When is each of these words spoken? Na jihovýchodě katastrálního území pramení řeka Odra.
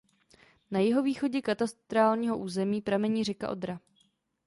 Na 0.71 0.79
jihovýchodě 0.79 1.41
katastrálního 1.41 2.37
území 2.37 2.81
pramení 2.81 3.23
řeka 3.23 3.49
Odra. 3.49 3.79